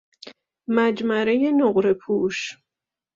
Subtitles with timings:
[0.75, 2.37] مجمره نقره پوش